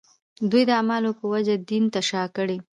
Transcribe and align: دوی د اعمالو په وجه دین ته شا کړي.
دوی 0.49 0.63
د 0.67 0.71
اعمالو 0.79 1.17
په 1.19 1.25
وجه 1.33 1.55
دین 1.69 1.83
ته 1.93 1.99
شا 2.09 2.23
کړي. 2.35 2.57